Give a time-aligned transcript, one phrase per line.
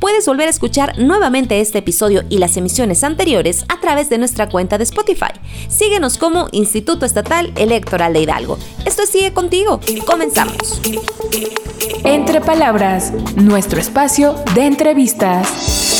[0.00, 4.48] puedes volver a escuchar nuevamente este episodio y las emisiones anteriores a través de nuestra
[4.48, 5.32] cuenta de Spotify.
[5.68, 8.58] Síguenos como Instituto Estatal Electoral de Hidalgo.
[8.84, 9.80] Esto Sigue Contigo.
[10.06, 10.80] Comenzamos.
[12.04, 15.99] Entre palabras, nuestro espacio de entrevistas.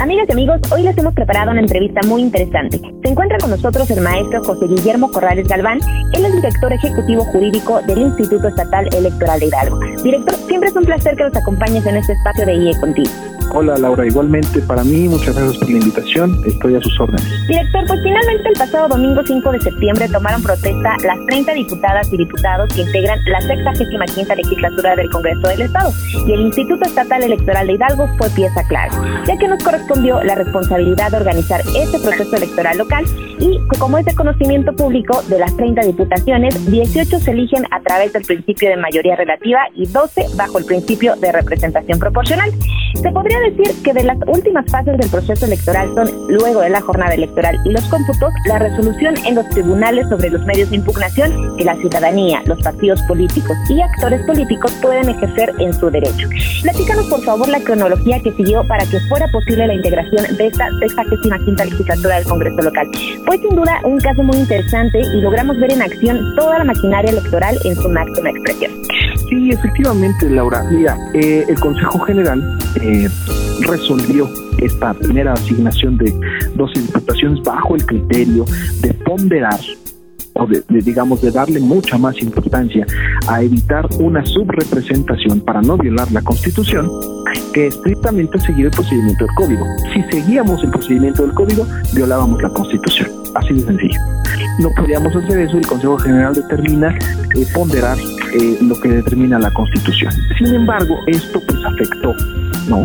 [0.00, 2.78] Amigas y amigos, hoy les hemos preparado una entrevista muy interesante.
[2.78, 5.78] Se encuentra con nosotros el maestro José Guillermo Corrales Galván.
[6.12, 9.78] Él es director ejecutivo jurídico del Instituto Estatal Electoral de Hidalgo.
[10.02, 13.10] Director, siempre es un placer que nos acompañes en este espacio de IE Contigo.
[13.56, 17.24] Hola Laura, igualmente para mí, muchas gracias por la invitación, estoy a sus órdenes.
[17.46, 22.16] Director, pues finalmente el pasado domingo 5 de septiembre tomaron protesta las 30 diputadas y
[22.16, 25.92] diputados que integran la 65 legislatura del Congreso del Estado
[26.26, 28.90] y el Instituto Estatal Electoral de Hidalgo fue pieza clave,
[29.24, 33.04] ya que nos correspondió la responsabilidad de organizar este proceso electoral local
[33.38, 38.12] y como es de conocimiento público, de las 30 diputaciones, 18 se eligen a través
[38.12, 42.50] del principio de mayoría relativa y 12 bajo el principio de representación proporcional.
[42.94, 46.80] Se podría decir que de las últimas fases del proceso electoral son, luego de la
[46.80, 51.56] jornada electoral y los cómputos, la resolución en los tribunales sobre los medios de impugnación
[51.56, 56.28] que la ciudadanía, los partidos políticos y actores políticos pueden ejercer en su derecho.
[56.62, 60.68] Platícanos, por favor, la cronología que siguió para que fuera posible la integración de esta
[60.80, 62.88] 65 legislatura del Congreso local.
[63.26, 67.10] Fue sin duda un caso muy interesante y logramos ver en acción toda la maquinaria
[67.10, 68.83] electoral en su máxima expresión.
[69.34, 70.62] Sí, efectivamente, Laura.
[70.70, 72.40] Mira, eh, el Consejo General
[72.80, 73.08] eh,
[73.66, 76.14] resolvió esta primera asignación de
[76.54, 78.44] 12 diputaciones bajo el criterio
[78.80, 79.58] de ponderar
[80.34, 82.86] o de, digamos de darle mucha más importancia
[83.26, 86.88] a evitar una subrepresentación para no violar la Constitución
[87.52, 89.64] que estrictamente seguir el procedimiento del código.
[89.92, 93.10] Si seguíamos el procedimiento del código, violábamos la Constitución.
[93.34, 94.00] Así de sencillo.
[94.60, 96.96] No podíamos hacer eso, el Consejo General determina
[97.36, 97.98] eh, ponderar
[98.34, 100.12] eh, lo que determina la Constitución.
[100.38, 102.14] Sin embargo, esto pues afectó
[102.68, 102.84] no,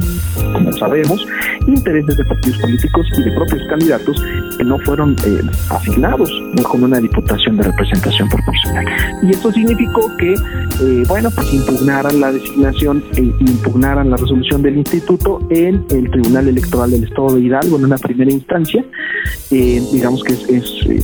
[0.53, 1.25] como sabemos,
[1.67, 4.23] intereses de partidos políticos y de propios candidatos
[4.57, 6.29] que no fueron eh, asignados
[6.63, 8.85] con una diputación de representación proporcional.
[9.23, 14.77] Y esto significó que, eh, bueno, pues impugnaran la designación e impugnaran la resolución del
[14.77, 18.83] instituto en el Tribunal Electoral del Estado de Hidalgo en una primera instancia.
[19.51, 21.03] Eh, digamos que es, es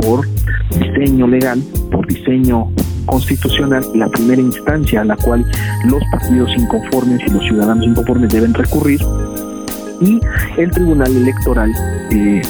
[0.00, 0.26] por
[0.70, 2.68] diseño legal, por diseño
[3.06, 5.44] constitucional la primera instancia a la cual
[5.84, 9.00] los partidos inconformes y los ciudadanos inconformes deben recurrir
[10.00, 10.20] y
[10.56, 11.72] el Tribunal Electoral
[12.10, 12.42] eh,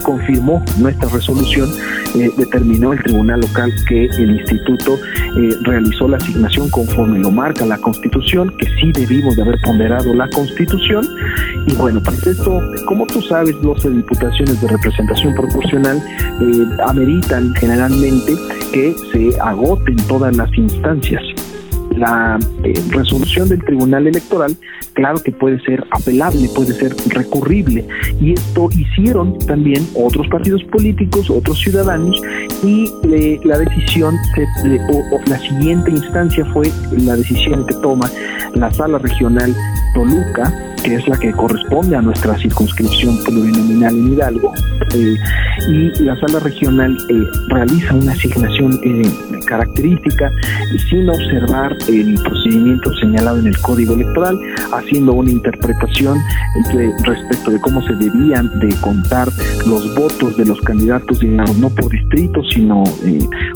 [0.00, 1.68] confirmó nuestra resolución,
[2.14, 4.98] eh, determinó el Tribunal Local que el Instituto
[5.36, 10.12] eh, realizó la asignación conforme lo marca la Constitución, que sí debimos de haber ponderado
[10.14, 11.06] la Constitución.
[11.66, 16.02] Y bueno, pues esto, como tú sabes, 12 diputaciones de representación proporcional
[16.40, 18.34] eh, ameritan generalmente
[18.72, 21.22] que se agoten todas las instancias
[21.96, 24.56] la eh, resolución del Tribunal Electoral,
[25.00, 27.86] claro que puede ser apelable, puede ser recurrible.
[28.20, 32.20] Y esto hicieron también otros partidos políticos, otros ciudadanos,
[32.62, 32.92] y
[33.44, 34.14] la decisión,
[34.92, 38.10] o, la siguiente instancia fue la decisión que toma
[38.54, 39.56] la Sala Regional
[39.94, 40.52] Toluca,
[40.84, 44.52] que es la que corresponde a nuestra circunscripción plurinominal en Hidalgo,
[44.94, 45.16] eh,
[45.68, 49.02] y la sala regional eh, realiza una asignación eh,
[49.46, 50.30] característica
[50.88, 54.38] sin observar el procedimiento señalado en el Código Electoral,
[54.90, 56.18] haciendo una interpretación
[57.04, 59.28] respecto de cómo se debían de contar
[59.66, 62.82] los votos de los candidatos, digamos, no por distrito, sino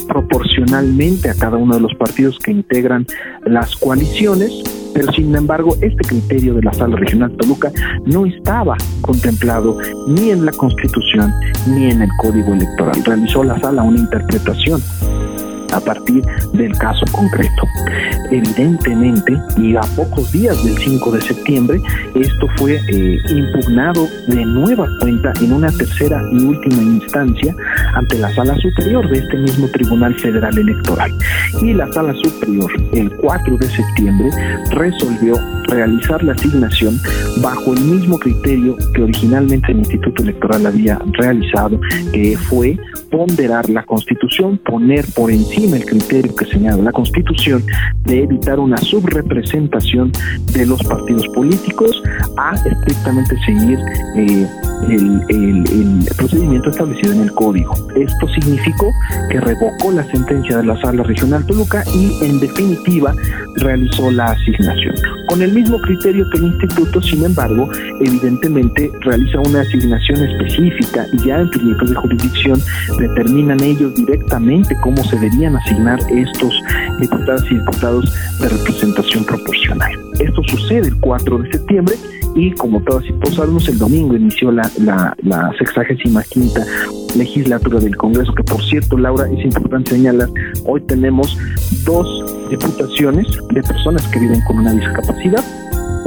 [0.06, 3.06] proporcionalmente a cada uno de los partidos que integran
[3.44, 4.52] las coaliciones
[4.94, 7.72] pero sin embargo este criterio de la Sala Regional Toluca
[8.06, 9.76] no estaba contemplado
[10.06, 11.32] ni en la Constitución
[11.66, 13.04] ni en el Código Electoral.
[13.04, 14.80] Realizó la Sala una interpretación
[15.74, 17.62] a partir del caso concreto.
[18.30, 21.80] Evidentemente, y a pocos días del 5 de septiembre,
[22.14, 27.54] esto fue eh, impugnado de nueva cuenta en una tercera y última instancia
[27.94, 31.12] ante la Sala Superior de este mismo Tribunal Federal Electoral.
[31.60, 34.30] Y la Sala Superior, el 4 de septiembre,
[34.70, 35.34] resolvió
[35.68, 37.00] realizar la asignación
[37.42, 41.80] bajo el mismo criterio que originalmente el Instituto Electoral había realizado,
[42.12, 42.78] que fue
[43.10, 47.64] ponderar la Constitución, poner por encima el criterio que señala la Constitución
[48.04, 50.12] de evitar una subrepresentación
[50.52, 52.02] de los partidos políticos
[52.36, 53.78] a estrictamente seguir
[54.16, 54.46] eh,
[54.88, 57.74] el, procedimiento establecido en el código.
[57.96, 58.92] Esto significó
[59.30, 63.14] que revocó la sentencia de la Sala Regional Toluca y en definitiva
[63.56, 64.94] realizó la asignación.
[65.28, 67.68] Con el mismo criterio que el instituto, sin embargo,
[68.00, 72.62] evidentemente realiza una asignación específica y ya en proyectos de jurisdicción
[72.98, 76.54] determinan ellos directamente cómo se debían asignar estos
[77.00, 79.92] diputados y diputados de representación proporcional.
[80.18, 81.94] Esto sucede el 4 de septiembre
[82.34, 86.64] y como todos, todos sabemos, el domingo inició la, la, la sexagésima quinta
[87.16, 90.28] legislatura del Congreso, que por cierto, Laura, es importante señalar,
[90.64, 91.38] hoy tenemos
[91.84, 92.06] dos
[92.50, 95.44] diputaciones de personas que viven con una discapacidad,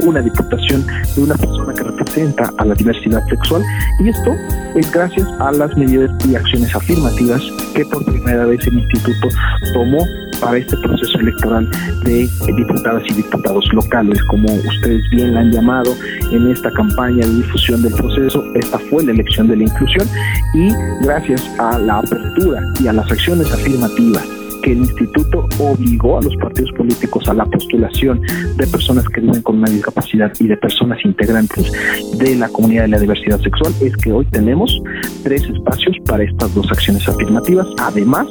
[0.04, 3.62] una diputación de una persona que representa a la diversidad sexual
[4.00, 4.34] y esto
[4.74, 7.42] es gracias a las medidas y acciones afirmativas
[7.74, 9.28] que por primera vez el instituto
[9.72, 10.04] tomó
[10.40, 11.68] para este proceso electoral
[12.04, 15.92] de diputadas y diputados locales, como ustedes bien la han llamado
[16.30, 18.44] en esta campaña de difusión del proceso.
[18.54, 20.06] Esta fue la elección de la inclusión
[20.54, 20.72] y
[21.02, 24.37] gracias a la apertura y a las acciones afirmativas
[24.72, 28.20] el instituto obligó a los partidos políticos a la postulación
[28.56, 31.72] de personas que viven con una discapacidad y de personas integrantes
[32.18, 33.72] de la comunidad de la diversidad sexual.
[33.80, 34.82] Es que hoy tenemos
[35.22, 38.26] tres espacios para estas dos acciones afirmativas, además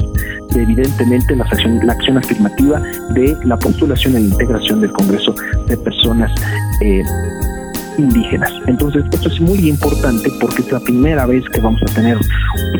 [0.54, 2.82] de evidentemente la acción, la acción afirmativa
[3.14, 5.34] de la postulación e integración del Congreso
[5.68, 6.32] de personas
[6.82, 7.04] eh,
[7.98, 8.52] indígenas.
[8.68, 12.18] Entonces, esto es muy importante porque es la primera vez que vamos a tener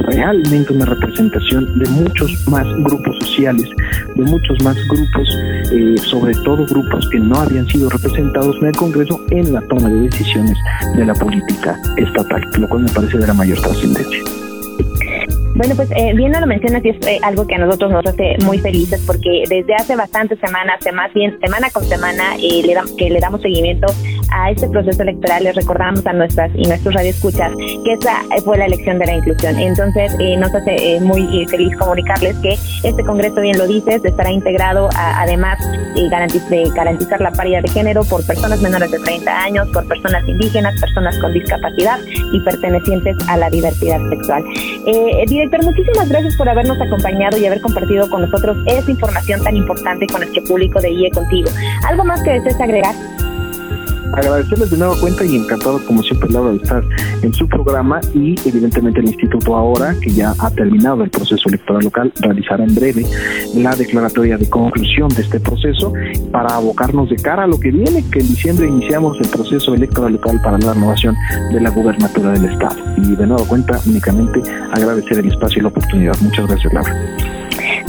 [0.04, 3.70] realmente una representación de muchos más grupos sociales,
[4.16, 5.38] de muchos más grupos,
[5.72, 9.90] eh, sobre todo grupos que no habían sido representados en el Congreso en la toma
[9.90, 10.58] de decisiones
[10.96, 14.24] de la política estatal, lo cual me parece de la mayor trascendencia.
[15.58, 18.38] Bueno, pues eh, bien lo mencionas y es eh, algo que a nosotros nos hace
[18.46, 23.10] muy felices porque desde hace bastantes semanas, más bien semana con semana, eh, le que
[23.10, 23.88] le damos seguimiento
[24.32, 27.52] a este proceso electoral, les recordamos a nuestras y nuestros radioescuchas
[27.84, 29.58] que esa fue la elección de la inclusión.
[29.60, 35.60] Entonces, nos hace muy feliz comunicarles que este Congreso, bien lo dices, estará integrado además
[36.50, 40.80] de garantizar la paridad de género por personas menores de 30 años, por personas indígenas,
[40.80, 42.00] personas con discapacidad
[42.34, 44.44] y pertenecientes a la diversidad sexual.
[44.86, 49.56] Eh, director, muchísimas gracias por habernos acompañado y haber compartido con nosotros esa información tan
[49.56, 51.50] importante con nuestro público de IE Contigo.
[51.88, 52.96] ¿Algo más que desees agregar?
[54.18, 56.84] Agradecerles de nueva cuenta y encantado como siempre Laura de estar
[57.22, 61.84] en su programa y evidentemente el instituto ahora que ya ha terminado el proceso electoral
[61.84, 63.06] local realizará en breve
[63.56, 65.94] la declaratoria de conclusión de este proceso
[66.32, 70.14] para abocarnos de cara a lo que viene que en diciembre iniciamos el proceso electoral
[70.14, 71.16] local para la renovación
[71.52, 72.76] de la gubernatura del estado.
[72.98, 76.16] Y de nueva cuenta únicamente agradecer el espacio y la oportunidad.
[76.22, 77.27] Muchas gracias Laura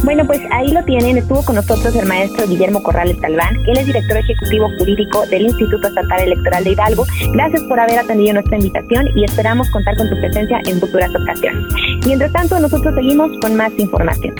[0.04, 1.18] bueno, pues ahí lo tienen.
[1.18, 5.42] Estuvo con nosotros el maestro Guillermo Corrales Talván, que él es director ejecutivo jurídico del
[5.42, 7.06] Instituto Estatal Electoral de Hidalgo.
[7.32, 11.64] Gracias por haber atendido nuestra invitación y esperamos contar con tu presencia en futuras ocasiones.
[12.06, 14.34] Mientras tanto, nosotros seguimos con más información.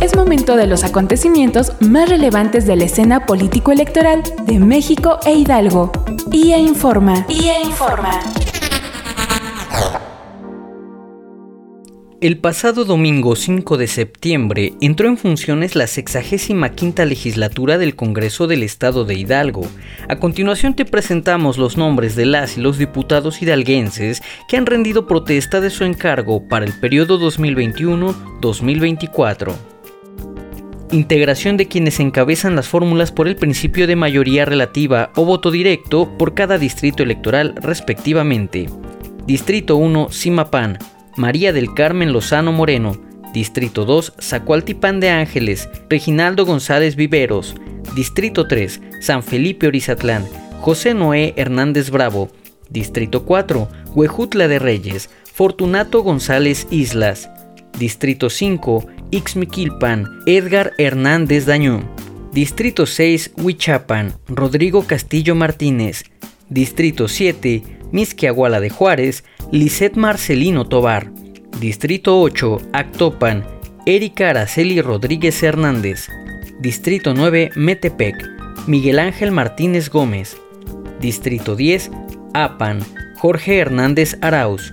[0.00, 5.92] Es momento de los acontecimientos más relevantes de la escena político-electoral de México e Hidalgo.
[6.32, 7.24] IA Informa.
[7.28, 8.20] IA Informa.
[12.22, 18.62] El pasado domingo 5 de septiembre entró en funciones la 65 legislatura del Congreso del
[18.62, 19.66] Estado de Hidalgo.
[20.08, 25.08] A continuación te presentamos los nombres de las y los diputados hidalguenses que han rendido
[25.08, 29.56] protesta de su encargo para el periodo 2021-2024.
[30.92, 36.16] Integración de quienes encabezan las fórmulas por el principio de mayoría relativa o voto directo
[36.18, 38.68] por cada distrito electoral respectivamente.
[39.26, 40.78] Distrito 1, Simapán,
[41.16, 42.96] María del Carmen Lozano Moreno,
[43.34, 47.54] Distrito 2, Zacualtipán de Ángeles, Reginaldo González Viveros,
[47.94, 50.26] Distrito 3, San Felipe Orizatlán,
[50.60, 52.30] José Noé Hernández Bravo,
[52.70, 57.28] Distrito 4, Huejutla de Reyes, Fortunato González Islas,
[57.78, 61.90] Distrito 5, Ixmiquilpan, Edgar Hernández Dañón,
[62.32, 66.04] Distrito 6, Huichapan, Rodrigo Castillo Martínez,
[66.48, 71.12] Distrito 7, Misquiahuala de Juárez, Lisette Marcelino Tobar.
[71.60, 73.44] Distrito 8, Actopan,
[73.84, 76.08] Erika Araceli Rodríguez Hernández.
[76.58, 78.16] Distrito 9, Metepec,
[78.66, 80.38] Miguel Ángel Martínez Gómez.
[81.02, 81.90] Distrito 10,
[82.32, 82.78] Apan,
[83.18, 84.72] Jorge Hernández Arauz.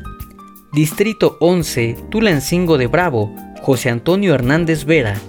[0.72, 5.20] Distrito 11, Tulancingo de Bravo, José Antonio Hernández Vera.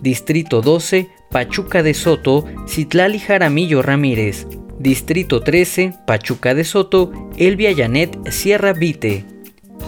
[0.00, 4.46] Distrito 12, Pachuca de Soto, Citlali Jaramillo Ramírez.
[4.86, 9.24] Distrito 13, Pachuca de Soto, Elvia Yanet Sierra Vite.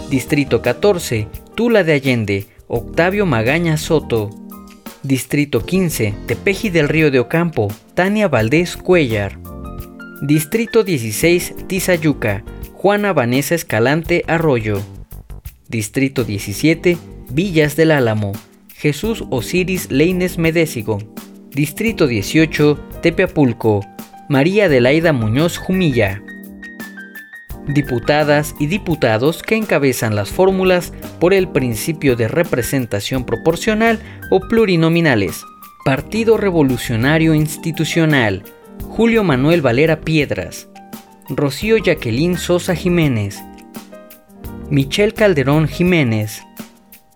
[0.09, 4.29] Distrito 14, Tula de Allende, Octavio Magaña Soto.
[5.01, 9.39] Distrito 15, Tepeji del Río de Ocampo, Tania Valdés Cuellar.
[10.21, 14.81] Distrito 16, Tizayuca, Juana Vanessa Escalante Arroyo.
[15.69, 16.97] Distrito 17,
[17.29, 18.33] Villas del Álamo,
[18.75, 20.97] Jesús Osiris Leines Medésigo.
[21.51, 23.79] Distrito 18, Tepeapulco,
[24.29, 26.21] María Adelaida Muñoz Jumilla.
[27.65, 33.97] Diputadas y diputados que encabezan las fórmulas por el principio de representación proporcional
[34.29, 35.43] o plurinominales.
[35.83, 38.43] Partido Revolucionario Institucional.
[38.83, 40.69] Julio Manuel Valera Piedras.
[41.29, 43.41] Rocío Jacqueline Sosa Jiménez.
[44.69, 46.43] Michelle Calderón Jiménez.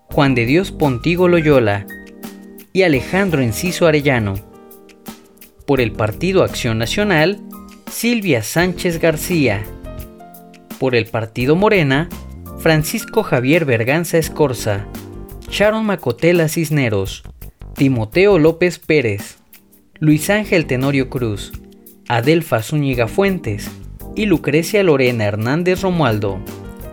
[0.06, 1.86] Juan de Dios Pontigo Loyola
[2.74, 4.53] y Alejandro Enciso Arellano.
[5.66, 7.42] Por el Partido Acción Nacional,
[7.90, 9.64] Silvia Sánchez García.
[10.80, 12.10] Por el Partido Morena,
[12.60, 14.88] Francisco Javier Berganza Escorza,
[15.50, 17.24] Sharon Macotela Cisneros,
[17.76, 19.38] Timoteo López Pérez,
[20.00, 21.54] Luis Ángel Tenorio Cruz,
[22.08, 23.70] Adelfa Zúñiga Fuentes.
[24.16, 26.40] Y Lucrecia Lorena Hernández Romualdo.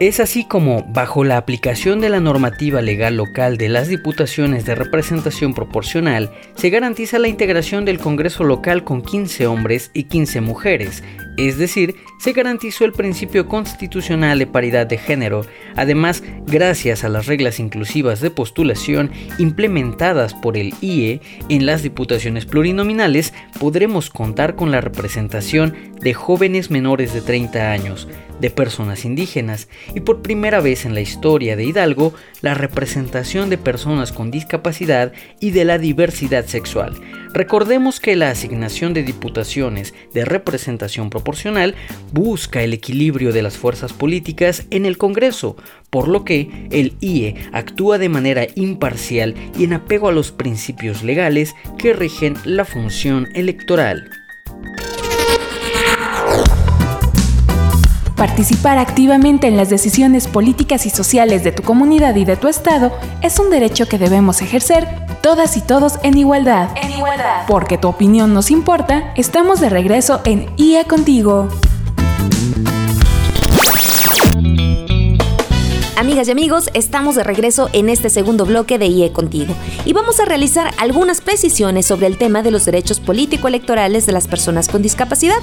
[0.01, 4.75] Es así como, bajo la aplicación de la normativa legal local de las diputaciones de
[4.75, 11.05] representación proporcional, se garantiza la integración del Congreso local con 15 hombres y 15 mujeres,
[11.37, 15.47] es decir, se garantizó el principio constitucional de paridad de género.
[15.77, 22.47] Además, gracias a las reglas inclusivas de postulación implementadas por el IE en las diputaciones
[22.47, 28.09] plurinominales, podremos contar con la representación de jóvenes menores de 30 años,
[28.41, 33.59] de personas indígenas y por primera vez en la historia de Hidalgo, la representación de
[33.59, 36.95] personas con discapacidad y de la diversidad sexual.
[37.33, 41.77] Recordemos que la asignación de diputaciones de representación proporcional
[42.13, 45.57] busca el equilibrio de las fuerzas políticas en el Congreso,
[45.91, 51.03] por lo que el IE actúa de manera imparcial y en apego a los principios
[51.05, 54.11] legales que rigen la función electoral.
[58.21, 62.93] Participar activamente en las decisiones políticas y sociales de tu comunidad y de tu estado
[63.23, 64.87] es un derecho que debemos ejercer
[65.23, 66.69] todas y todos en igualdad.
[66.77, 67.47] En igualdad.
[67.49, 71.49] Porque tu opinión nos importa, estamos de regreso en IA Contigo.
[76.11, 80.19] Amigas y amigos, estamos de regreso en este segundo bloque de IE Contigo y vamos
[80.19, 84.83] a realizar algunas precisiones sobre el tema de los derechos político-electorales de las personas con
[84.83, 85.37] discapacidad.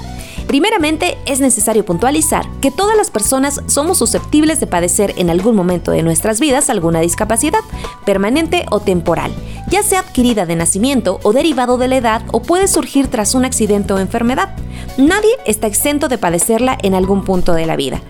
[0.46, 5.90] Primeramente, es necesario puntualizar que todas las personas somos susceptibles de padecer en algún momento
[5.90, 7.60] de nuestras vidas alguna discapacidad,
[8.04, 9.32] permanente o temporal,
[9.70, 13.46] ya sea adquirida de nacimiento o derivado de la edad o puede surgir tras un
[13.46, 14.54] accidente o enfermedad.
[14.98, 18.02] Nadie está exento de padecerla en algún punto de la vida.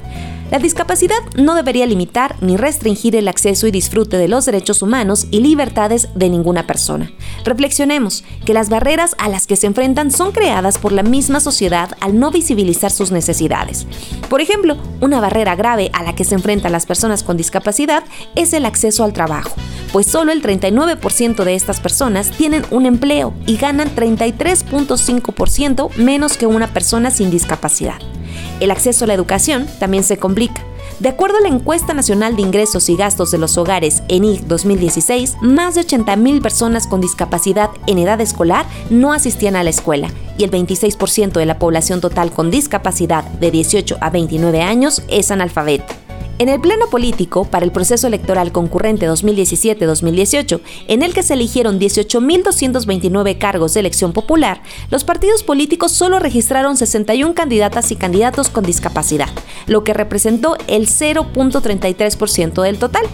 [0.51, 5.27] La discapacidad no debería limitar ni restringir el acceso y disfrute de los derechos humanos
[5.31, 7.11] y libertades de ninguna persona.
[7.45, 11.91] Reflexionemos que las barreras a las que se enfrentan son creadas por la misma sociedad
[12.01, 13.87] al no visibilizar sus necesidades.
[14.31, 18.55] Por ejemplo, una barrera grave a la que se enfrentan las personas con discapacidad es
[18.55, 19.55] el acceso al trabajo,
[19.93, 26.47] pues solo el 39% de estas personas tienen un empleo y ganan 33.5% menos que
[26.47, 27.99] una persona sin discapacidad.
[28.61, 30.63] El acceso a la educación también se complica.
[31.01, 35.37] De acuerdo a la encuesta nacional de ingresos y gastos de los hogares ENIC 2016,
[35.43, 40.45] más de 80.000 personas con discapacidad en edad escolar no asistían a la escuela y
[40.45, 46.08] el 26% de la población total con discapacidad de 18 a 29 años es analfabeta.
[46.41, 51.81] En el pleno político, para el proceso electoral concurrente 2017-2018, en el que se eligieron
[51.81, 58.63] 18.229 cargos de elección popular, los partidos políticos solo registraron 61 candidatas y candidatos con
[58.63, 59.31] discapacidad,
[59.67, 63.07] lo que representó el 0.33% del total.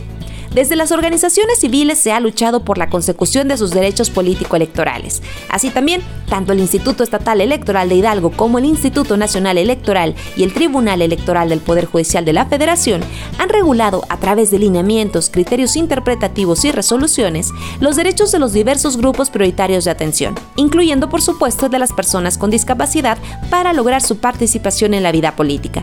[0.55, 5.21] Desde las organizaciones civiles se ha luchado por la consecución de sus derechos político-electorales.
[5.49, 10.45] Así también, tanto el Instituto Estatal Electoral de Hidalgo como el Instituto Nacional Electoral y
[10.45, 13.03] el Tribunal Electoral del Poder Judicial de la Federación
[13.39, 17.49] han regulado a través de lineamientos, criterios interpretativos y resoluciones
[17.81, 22.39] los derechos de los diversos grupos prioritarios de atención, incluyendo por supuesto de las personas
[22.39, 23.19] con discapacidad
[23.51, 25.83] para lograr su participación en la vida política.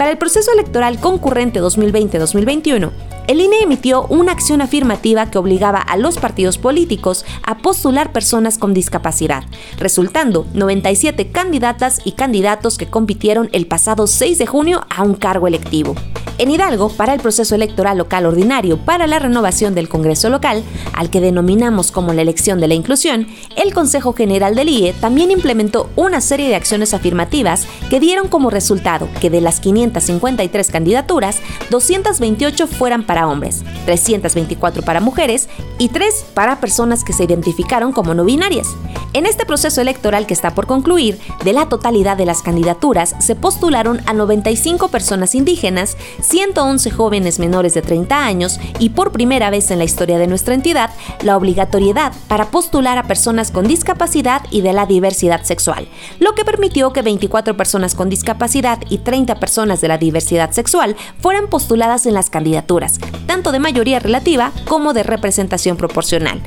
[0.00, 2.90] Para el proceso electoral concurrente 2020-2021,
[3.26, 8.56] el INE emitió una acción afirmativa que obligaba a los partidos políticos a postular personas
[8.56, 9.44] con discapacidad,
[9.76, 15.46] resultando 97 candidatas y candidatos que compitieron el pasado 6 de junio a un cargo
[15.46, 15.94] electivo.
[16.40, 21.10] En Hidalgo, para el proceso electoral local ordinario para la renovación del Congreso local, al
[21.10, 25.90] que denominamos como la elección de la inclusión, el Consejo General del IE también implementó
[25.96, 32.66] una serie de acciones afirmativas que dieron como resultado que de las 553 candidaturas, 228
[32.68, 38.24] fueran para hombres, 324 para mujeres y 3 para personas que se identificaron como no
[38.24, 38.68] binarias.
[39.12, 43.34] En este proceso electoral que está por concluir, de la totalidad de las candidaturas se
[43.34, 45.98] postularon a 95 personas indígenas,
[46.30, 50.54] 111 jóvenes menores de 30 años y por primera vez en la historia de nuestra
[50.54, 50.90] entidad,
[51.22, 55.88] la obligatoriedad para postular a personas con discapacidad y de la diversidad sexual,
[56.20, 60.94] lo que permitió que 24 personas con discapacidad y 30 personas de la diversidad sexual
[61.18, 66.40] fueran postuladas en las candidaturas, tanto de mayoría relativa como de representación proporcional.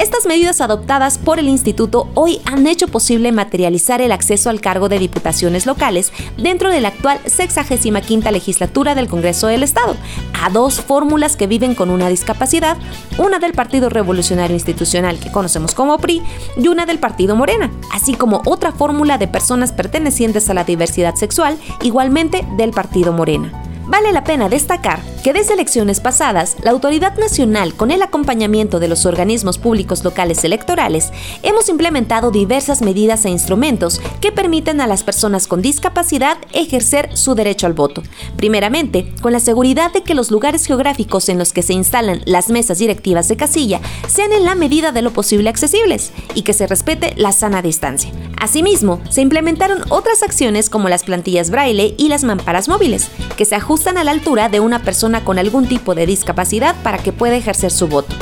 [0.00, 4.88] Estas medidas adoptadas por el instituto hoy han hecho posible materializar el acceso al cargo
[4.88, 9.94] de diputaciones locales dentro de la actual 65 legislatura del Congreso del Estado,
[10.42, 12.78] a dos fórmulas que viven con una discapacidad,
[13.18, 16.22] una del Partido Revolucionario Institucional que conocemos como PRI
[16.56, 21.14] y una del Partido Morena, así como otra fórmula de personas pertenecientes a la diversidad
[21.16, 23.69] sexual, igualmente del Partido Morena.
[23.90, 28.86] Vale la pena destacar que desde elecciones pasadas, la Autoridad Nacional, con el acompañamiento de
[28.86, 31.10] los organismos públicos locales electorales,
[31.42, 37.34] hemos implementado diversas medidas e instrumentos que permiten a las personas con discapacidad ejercer su
[37.34, 38.04] derecho al voto.
[38.36, 42.48] Primeramente, con la seguridad de que los lugares geográficos en los que se instalan las
[42.48, 46.68] mesas directivas de casilla sean en la medida de lo posible accesibles y que se
[46.68, 48.12] respete la sana distancia.
[48.40, 53.54] Asimismo, se implementaron otras acciones como las plantillas braille y las mamparas móviles, que se
[53.54, 57.36] ajustan a la altura de una persona con algún tipo de discapacidad para que pueda
[57.36, 58.16] ejercer su voto.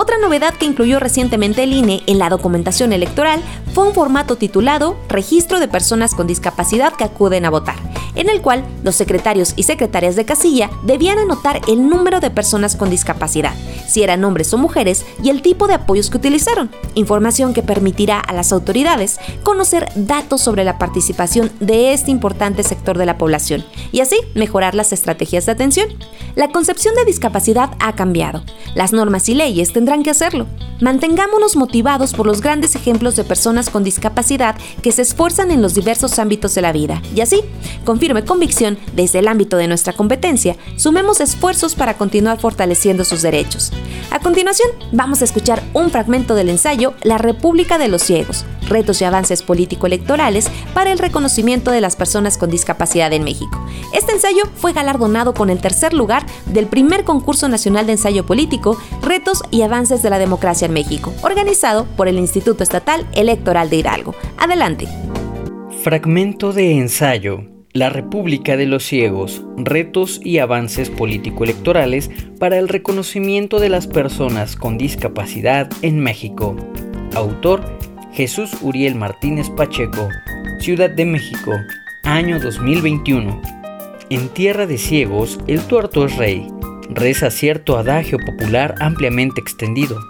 [0.00, 3.42] Otra novedad que incluyó recientemente el INE en la documentación electoral
[3.74, 7.74] fue un formato titulado Registro de Personas con Discapacidad que acuden a votar,
[8.14, 12.76] en el cual los secretarios y secretarias de casilla debían anotar el número de personas
[12.76, 13.54] con discapacidad,
[13.88, 18.20] si eran hombres o mujeres y el tipo de apoyos que utilizaron, información que permitirá
[18.20, 23.64] a las autoridades conocer datos sobre la participación de este importante sector de la población
[23.90, 25.88] y así mejorar las estrategias de atención.
[26.36, 28.44] La concepción de discapacidad ha cambiado.
[28.74, 30.46] Las normas y leyes tendrán que hacerlo.
[30.80, 35.74] Mantengámonos motivados por los grandes ejemplos de personas con discapacidad que se esfuerzan en los
[35.74, 37.40] diversos ámbitos de la vida y así,
[37.84, 43.22] con firme convicción desde el ámbito de nuestra competencia, sumemos esfuerzos para continuar fortaleciendo sus
[43.22, 43.72] derechos.
[44.10, 49.00] A continuación, vamos a escuchar un fragmento del ensayo La República de los Ciegos, retos
[49.00, 53.64] y avances político-electorales para el reconocimiento de las personas con discapacidad en México.
[53.92, 58.78] Este ensayo fue galardonado con el tercer lugar del primer concurso nacional de ensayo político,
[59.02, 63.76] Retos y Avances de la Democracia en México, organizado por el Instituto Estatal Electoral de
[63.76, 64.14] Hidalgo.
[64.36, 64.88] Adelante.
[65.82, 67.44] Fragmento de ensayo.
[67.72, 74.56] La República de los Ciegos, retos y avances político-electorales para el reconocimiento de las personas
[74.56, 76.56] con discapacidad en México.
[77.14, 77.77] Autor
[78.12, 80.08] Jesús Uriel Martínez Pacheco,
[80.60, 81.52] Ciudad de México,
[82.04, 83.40] año 2021.
[84.10, 86.48] En tierra de ciegos, el tuerto es rey.
[86.90, 90.00] Reza cierto adagio popular ampliamente extendido.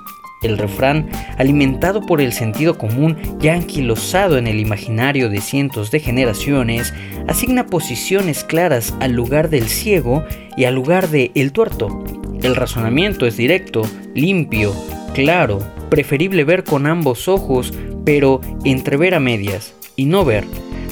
[0.43, 5.99] El refrán, alimentado por el sentido común ya anquilosado en el imaginario de cientos de
[5.99, 6.95] generaciones,
[7.27, 10.25] asigna posiciones claras al lugar del ciego
[10.57, 12.05] y al lugar de el tuerto.
[12.41, 13.83] El razonamiento es directo,
[14.15, 14.73] limpio,
[15.13, 15.59] claro,
[15.91, 17.73] preferible ver con ambos ojos
[18.09, 20.47] pero entre ver a medias y no ver,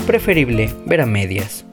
[0.07, 1.65] preferible ver a medias.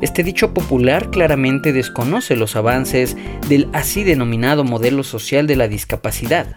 [0.00, 3.14] Este dicho popular claramente desconoce los avances
[3.46, 6.56] del así denominado modelo social de la discapacidad.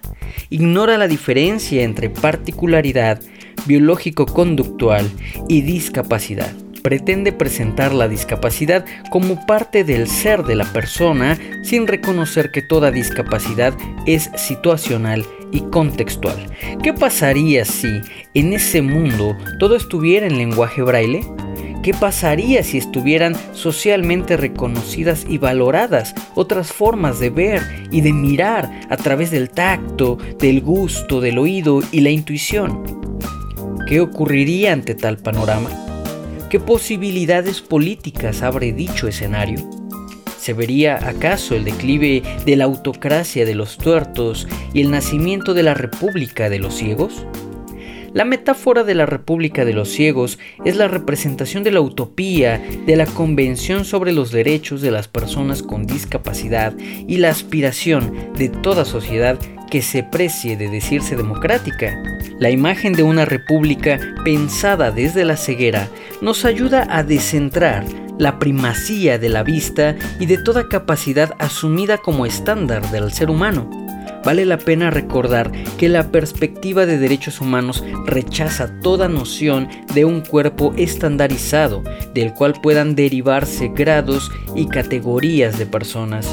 [0.50, 3.20] Ignora la diferencia entre particularidad
[3.66, 5.12] biológico-conductual
[5.50, 6.54] y discapacidad.
[6.84, 12.92] Pretende presentar la discapacidad como parte del ser de la persona sin reconocer que toda
[12.92, 13.74] discapacidad
[14.06, 16.38] es situacional y contextual.
[16.82, 18.02] ¿Qué pasaría si
[18.34, 21.22] en ese mundo todo estuviera en lenguaje braille?
[21.84, 28.70] ¿Qué pasaría si estuvieran socialmente reconocidas y valoradas otras formas de ver y de mirar
[28.90, 32.84] a través del tacto, del gusto, del oído y la intuición?
[33.88, 35.89] ¿Qué ocurriría ante tal panorama?
[36.50, 39.60] ¿Qué posibilidades políticas abre dicho escenario?
[40.40, 45.62] ¿Se vería acaso el declive de la autocracia de los tuertos y el nacimiento de
[45.62, 47.24] la República de los ciegos?
[48.14, 52.96] La metáfora de la República de los Ciegos es la representación de la utopía, de
[52.96, 58.84] la Convención sobre los Derechos de las Personas con Discapacidad y la aspiración de toda
[58.84, 59.38] sociedad
[59.70, 61.96] que se precie de decirse democrática.
[62.40, 65.88] La imagen de una república pensada desde la ceguera
[66.22, 67.86] nos ayuda a descentrar
[68.18, 73.89] la primacía de la vista y de toda capacidad asumida como estándar del ser humano.
[74.24, 80.22] Vale la pena recordar que la perspectiva de derechos humanos rechaza toda noción de un
[80.22, 86.28] cuerpo estandarizado del cual puedan derivarse grados y categorías de personas.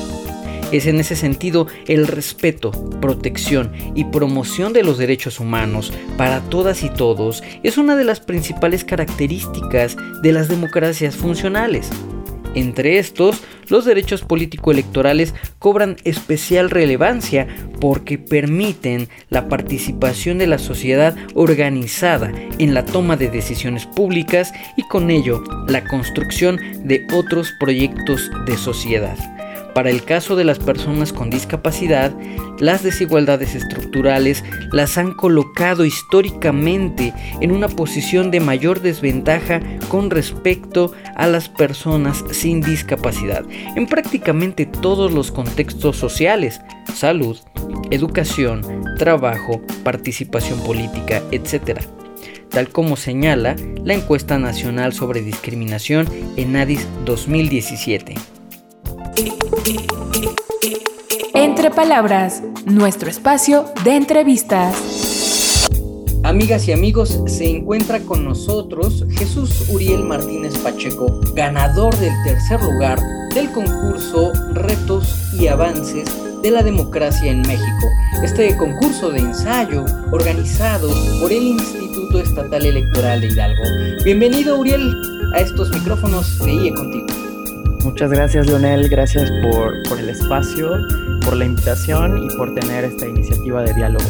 [0.72, 6.82] Es en ese sentido el respeto, protección y promoción de los derechos humanos para todas
[6.82, 11.90] y todos es una de las principales características de las democracias funcionales.
[12.56, 17.46] Entre estos, los derechos político-electorales cobran especial relevancia
[17.80, 24.82] porque permiten la participación de la sociedad organizada en la toma de decisiones públicas y
[24.88, 29.18] con ello la construcción de otros proyectos de sociedad.
[29.76, 32.16] Para el caso de las personas con discapacidad,
[32.58, 37.12] las desigualdades estructurales las han colocado históricamente
[37.42, 39.60] en una posición de mayor desventaja
[39.90, 43.44] con respecto a las personas sin discapacidad
[43.76, 46.58] en prácticamente todos los contextos sociales,
[46.94, 47.36] salud,
[47.90, 48.62] educación,
[48.98, 51.82] trabajo, participación política, etc
[52.48, 58.14] tal como señala la encuesta nacional sobre discriminación en ADIS 2017.
[61.34, 64.76] Entre palabras, nuestro espacio de entrevistas.
[66.22, 73.00] Amigas y amigos, se encuentra con nosotros Jesús Uriel Martínez Pacheco, ganador del tercer lugar
[73.34, 76.08] del concurso Retos y Avances
[76.42, 77.88] de la Democracia en México.
[78.22, 80.88] Este concurso de ensayo organizado
[81.20, 83.62] por el Instituto Estatal Electoral de Hidalgo.
[84.04, 84.94] Bienvenido Uriel
[85.34, 87.25] a estos micrófonos de IE Contigo.
[87.86, 88.88] Muchas gracias, Leonel.
[88.88, 90.72] Gracias por, el espacio,
[91.24, 94.04] por la invitación y por tener esta iniciativa de diálogo.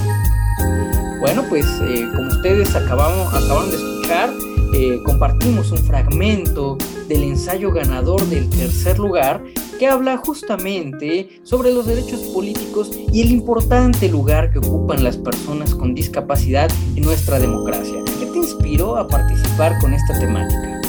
[1.20, 4.30] Bueno, pues eh, como ustedes acabamos, acaban de escuchar,
[4.72, 9.44] eh, compartimos un fragmento del ensayo ganador del tercer lugar
[9.78, 15.74] que habla justamente sobre los derechos políticos y el importante lugar que ocupan las personas
[15.74, 18.02] con discapacidad en nuestra democracia.
[18.18, 20.85] ¿Qué te inspiró a participar con esta temática?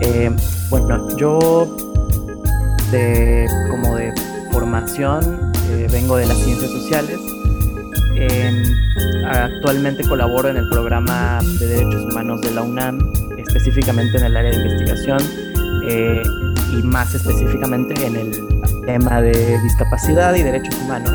[0.00, 0.30] Eh,
[0.70, 1.76] bueno, yo
[2.92, 4.12] de, como de
[4.52, 7.18] formación eh, vengo de las ciencias sociales.
[9.30, 14.50] actualmente colaboro en el programa de derechos humanos de la UNAM, específicamente en el área
[14.50, 15.18] de investigación
[15.88, 16.22] eh,
[16.72, 18.32] y más específicamente en el
[18.86, 21.14] tema de discapacidad y derechos humanos.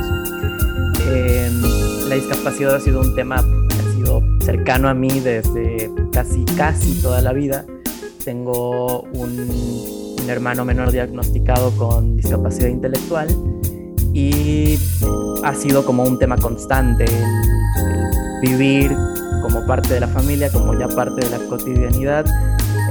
[2.08, 7.02] la discapacidad ha sido un tema que ha sido cercano a mí desde casi, casi
[7.02, 7.66] toda la vida
[8.24, 9.74] tengo un,
[10.30, 13.28] hermano menor diagnosticado con discapacidad intelectual
[14.14, 14.80] y
[15.44, 18.96] ha sido como un tema constante el, vivir
[19.42, 22.26] como parte de la familia, como ya parte de la cotidianidad,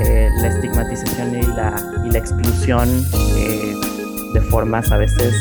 [0.05, 1.75] eh, la estigmatización y la,
[2.07, 2.88] y la exclusión
[3.38, 3.75] eh,
[4.35, 5.35] de formas a veces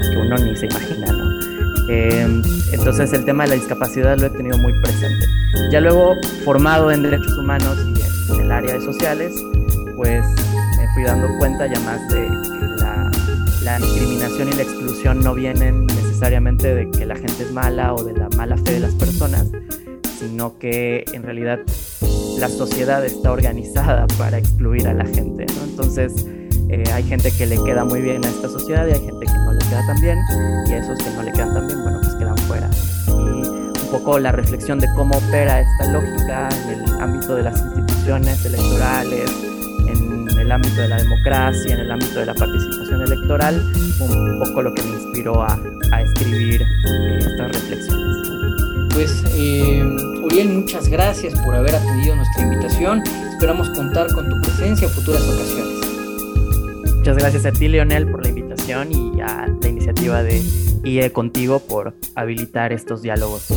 [0.00, 1.56] que uno ni se imagina, ¿no?
[1.88, 5.26] Eh, entonces el tema de la discapacidad lo he tenido muy presente.
[5.70, 7.78] Ya luego formado en derechos humanos
[8.46, 9.32] el área de sociales,
[9.96, 10.24] pues
[10.78, 15.86] me fui dando cuenta ya más de que la, discriminación y la exclusión no vienen
[15.86, 19.48] necesariamente de que la gente es mala o de la mala fe de las personas,
[20.20, 21.58] sino que en realidad
[22.38, 25.46] la sociedad está organizada para excluir a la gente.
[25.64, 26.12] Entonces,
[26.68, 29.32] eh, hay gente que le queda muy bien a esta sociedad y hay gente que
[29.32, 30.18] no le queda tan bien,
[30.68, 32.70] y a esos que no le quedan tan bien, bueno, pues quedan fuera.
[33.08, 37.54] Y un poco la reflexión de cómo opera esta lógica en el ámbito de las
[37.54, 39.30] instituciones electorales,
[39.88, 44.62] en el ámbito de la democracia, en el ámbito de la participación electoral, un poco
[44.62, 45.58] lo que me inspiró a,
[45.90, 48.28] a escribir eh, estas reflexiones.
[48.94, 49.82] Pues eh,
[50.22, 53.02] Uriel, muchas gracias por haber atendido nuestra invitación.
[53.32, 56.94] Esperamos contar con tu presencia en futuras ocasiones.
[56.94, 60.42] Muchas gracias a ti, Leonel, por la invitación y a la iniciativa de
[60.84, 63.48] IE Contigo por habilitar estos diálogos.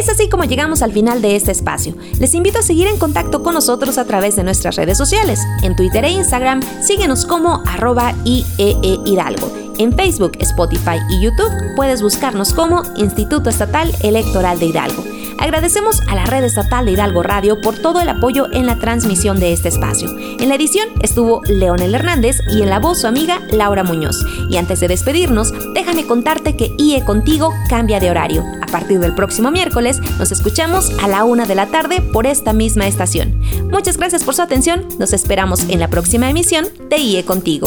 [0.00, 1.94] Es así como llegamos al final de este espacio.
[2.18, 5.40] Les invito a seguir en contacto con nosotros a través de nuestras redes sociales.
[5.62, 9.52] En Twitter e Instagram, síguenos como arroba IEE Hidalgo.
[9.76, 15.04] En Facebook, Spotify y YouTube puedes buscarnos como Instituto Estatal Electoral de Hidalgo.
[15.40, 19.40] Agradecemos a la red estatal de Hidalgo Radio por todo el apoyo en la transmisión
[19.40, 20.10] de este espacio.
[20.38, 24.22] En la edición estuvo Leonel Hernández y en la voz su amiga Laura Muñoz.
[24.50, 28.44] Y antes de despedirnos, déjame contarte que IE Contigo cambia de horario.
[28.60, 32.52] A partir del próximo miércoles nos escuchamos a la una de la tarde por esta
[32.52, 33.40] misma estación.
[33.70, 34.86] Muchas gracias por su atención.
[34.98, 37.66] Nos esperamos en la próxima emisión de IE Contigo.